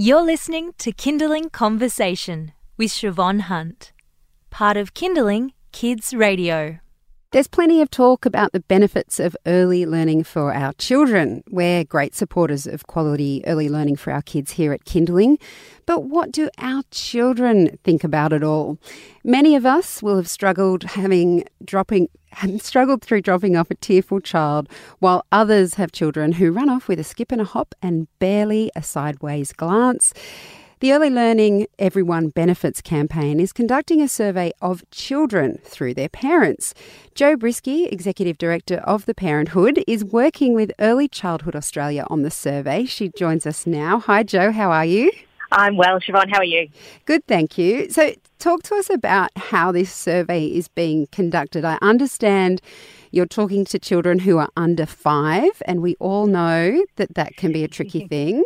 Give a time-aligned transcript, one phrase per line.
[0.00, 3.92] You're listening to Kinderling Conversation with Siobhan Hunt,
[4.48, 6.78] part of Kinderling Kids Radio.
[7.30, 11.44] There's plenty of talk about the benefits of early learning for our children.
[11.50, 15.38] We're great supporters of quality early learning for our kids here at Kinderling.
[15.84, 18.78] But what do our children think about it all?
[19.24, 22.08] Many of us will have struggled having dropping
[22.60, 24.66] struggled through dropping off a tearful child,
[24.98, 28.70] while others have children who run off with a skip and a hop and barely
[28.74, 30.14] a sideways glance.
[30.80, 36.72] The Early Learning Everyone Benefits campaign is conducting a survey of children through their parents.
[37.16, 42.30] Jo Briskey, Executive Director of the Parenthood, is working with Early Childhood Australia on the
[42.30, 42.84] survey.
[42.84, 43.98] She joins us now.
[43.98, 45.10] Hi, Jo, how are you?
[45.50, 46.30] I'm well, Siobhan.
[46.30, 46.68] How are you?
[47.06, 47.90] Good, thank you.
[47.90, 51.64] So, talk to us about how this survey is being conducted.
[51.64, 52.60] I understand
[53.10, 57.52] you're talking to children who are under five, and we all know that that can
[57.52, 58.44] be a tricky thing.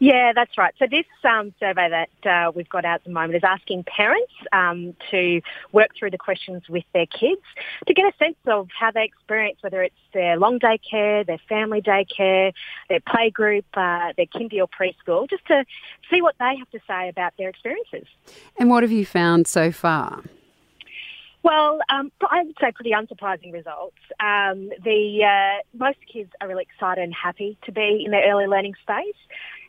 [0.00, 0.72] Yeah, that's right.
[0.78, 4.32] So this um, survey that uh, we've got out at the moment is asking parents
[4.52, 5.40] um, to
[5.72, 7.42] work through the questions with their kids
[7.86, 11.40] to get a sense of how they experience, whether it's their long day care, their
[11.48, 12.52] family day care,
[12.88, 15.64] their playgroup, uh, their kindy or preschool, just to
[16.10, 18.06] see what they have to say about their experiences.
[18.56, 20.22] And what have you found so far?
[21.42, 23.96] Well, um, I would say pretty unsurprising results.
[24.20, 28.46] Um, the uh, most kids are really excited and happy to be in their early
[28.46, 29.16] learning space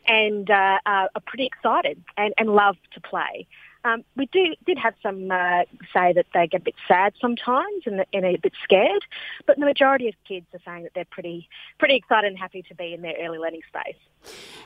[0.06, 3.46] and uh, are pretty excited and, and love to play.
[3.84, 7.84] Um, we do did have some uh, say that they get a bit sad sometimes
[7.86, 9.02] and, and a bit scared,
[9.46, 12.74] but the majority of kids are saying that they're pretty pretty excited and happy to
[12.74, 13.96] be in their early learning space.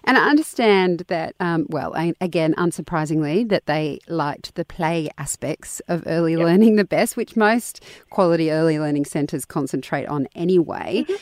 [0.03, 6.03] And I understand that, um, well, again, unsurprisingly, that they liked the play aspects of
[6.07, 6.43] early yep.
[6.43, 11.05] learning the best, which most quality early learning centres concentrate on anyway.
[11.07, 11.15] Mm-hmm.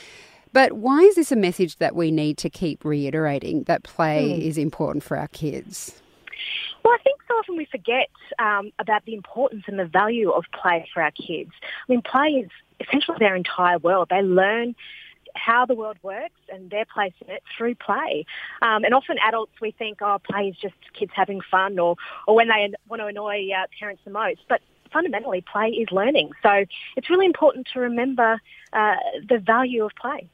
[0.52, 4.42] But why is this a message that we need to keep reiterating that play mm.
[4.42, 6.02] is important for our kids?
[6.84, 10.44] Well, I think so often we forget um, about the importance and the value of
[10.52, 11.52] play for our kids.
[11.88, 14.08] I mean, play is essentially their entire world.
[14.10, 14.74] They learn
[15.34, 18.26] how the world works and their place in it through play.
[18.60, 21.96] Um, and often adults, we think, oh, play is just kids having fun or,
[22.26, 24.40] or when they want to annoy uh, parents the most.
[24.48, 24.60] But
[24.92, 26.30] fundamentally, play is learning.
[26.42, 26.64] So
[26.96, 28.40] it's really important to remember
[28.72, 28.96] uh,
[29.28, 30.28] the value of play.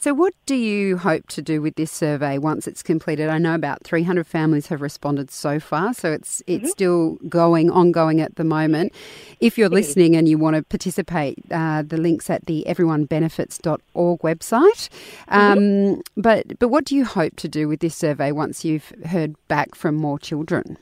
[0.00, 3.28] So, what do you hope to do with this survey once it's completed?
[3.28, 6.68] I know about 300 families have responded so far, so it's it's mm-hmm.
[6.68, 8.94] still going, ongoing at the moment.
[9.40, 14.88] If you're listening and you want to participate, uh, the link's at the everyonebenefits.org website.
[15.28, 16.00] Um, mm-hmm.
[16.16, 19.74] But but what do you hope to do with this survey once you've heard back
[19.74, 20.78] from more children?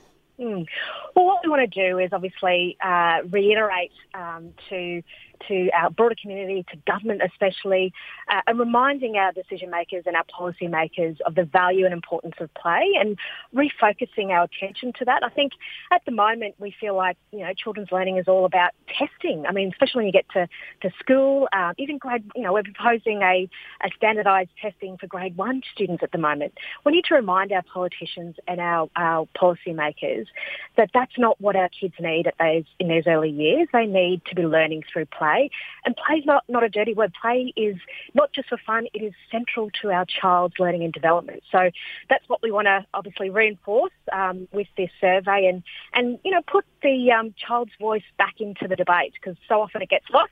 [0.59, 0.67] Mm.
[1.15, 5.01] Well, what we want to do is obviously uh, reiterate um, to
[5.47, 7.93] to our broader community, to government especially,
[8.29, 12.35] uh, and reminding our decision makers and our policy makers of the value and importance
[12.39, 13.17] of play and
[13.55, 15.23] refocusing our attention to that.
[15.23, 15.53] I think
[15.91, 19.45] at the moment we feel like, you know, children's learning is all about testing.
[19.47, 20.47] I mean, especially when you get to,
[20.81, 23.49] to school, uh, even grade, you know, we're proposing a,
[23.83, 26.53] a standardised testing for grade one students at the moment.
[26.85, 30.27] We need to remind our politicians and our, our policy makers
[30.77, 33.67] that that's not what our kids need at those, in those early years.
[33.73, 35.49] They need to be learning through play.
[35.85, 37.13] And play is not, not a dirty word.
[37.19, 37.77] Play is
[38.13, 41.43] not just for fun, it is central to our child's learning and development.
[41.51, 41.69] So
[42.09, 46.41] that's what we want to obviously reinforce um, with this survey and, and, you know,
[46.45, 50.31] put the um, child's voice back into the debate because so often it gets lost.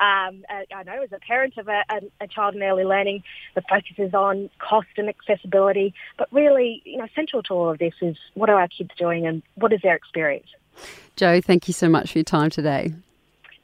[0.00, 3.22] Um, uh, I know as a parent of a, a, a, child in early learning,
[3.54, 7.78] the focus is on cost and accessibility, but really, you know, central to all of
[7.78, 10.46] this is what are our kids doing and what is their experience.
[11.16, 12.94] Jo, thank you so much for your time today.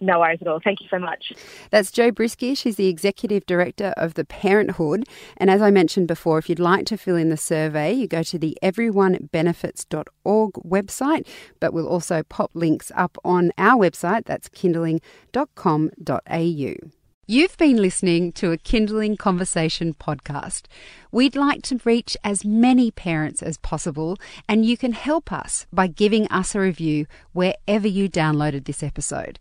[0.01, 0.61] No worries at all.
[0.63, 1.33] Thank you so much.
[1.71, 2.55] That's Jo Briskey.
[2.57, 5.09] She's the Executive Director of the Parenthood.
[5.39, 8.23] And as I mentioned before, if you'd like to fill in the survey, you go
[8.25, 11.27] to the everyonebenefits.org website,
[11.61, 14.27] but we'll also pop links up on our website.
[14.27, 16.91] That's kinderling.com.au.
[17.29, 20.67] You've been listening to a Kinderling Conversation podcast.
[21.11, 24.17] We'd like to reach as many parents as possible,
[24.49, 29.41] and you can help us by giving us a review wherever you downloaded this episode.